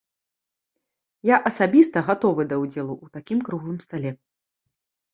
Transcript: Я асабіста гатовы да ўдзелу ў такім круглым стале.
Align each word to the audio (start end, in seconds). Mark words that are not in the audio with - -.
Я 1.31 1.39
асабіста 1.51 1.97
гатовы 2.09 2.49
да 2.51 2.55
ўдзелу 2.65 2.93
ў 3.03 3.07
такім 3.19 3.39
круглым 3.51 3.77
стале. 3.89 4.11